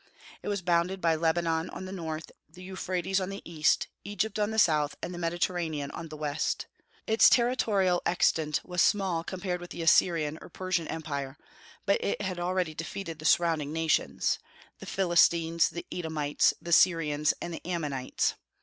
[0.41, 4.49] It was bounded by Lebanon on the north, the Euphrates on the east, Egypt on
[4.49, 6.65] the south, and the Mediterranean on the west.
[7.05, 11.37] Its territorial extent was small compared with the Assyrian or Persian empire;
[11.85, 14.39] but it had already defeated the surrounding nations,
[14.79, 18.33] the Philistines, the Edomites, the Syrians, and the Ammonites.